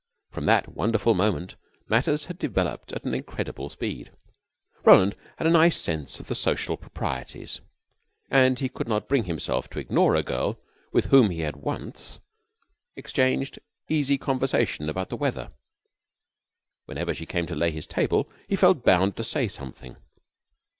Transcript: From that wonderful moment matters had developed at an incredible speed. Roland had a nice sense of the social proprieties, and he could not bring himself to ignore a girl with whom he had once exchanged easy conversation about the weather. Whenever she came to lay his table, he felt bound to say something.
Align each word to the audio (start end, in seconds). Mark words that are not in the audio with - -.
From 0.31 0.45
that 0.45 0.73
wonderful 0.73 1.13
moment 1.13 1.57
matters 1.87 2.25
had 2.25 2.39
developed 2.39 2.91
at 2.91 3.05
an 3.05 3.13
incredible 3.13 3.69
speed. 3.69 4.09
Roland 4.83 5.13
had 5.37 5.45
a 5.45 5.51
nice 5.51 5.77
sense 5.77 6.19
of 6.19 6.25
the 6.25 6.33
social 6.33 6.75
proprieties, 6.75 7.61
and 8.31 8.57
he 8.57 8.67
could 8.67 8.87
not 8.87 9.07
bring 9.07 9.25
himself 9.25 9.69
to 9.69 9.79
ignore 9.79 10.15
a 10.15 10.23
girl 10.23 10.59
with 10.91 11.11
whom 11.11 11.29
he 11.29 11.41
had 11.41 11.55
once 11.55 12.19
exchanged 12.95 13.59
easy 13.89 14.17
conversation 14.17 14.89
about 14.89 15.09
the 15.09 15.15
weather. 15.17 15.51
Whenever 16.85 17.13
she 17.13 17.27
came 17.27 17.45
to 17.45 17.55
lay 17.55 17.69
his 17.69 17.85
table, 17.85 18.27
he 18.47 18.55
felt 18.55 18.83
bound 18.83 19.15
to 19.17 19.23
say 19.23 19.47
something. 19.47 19.97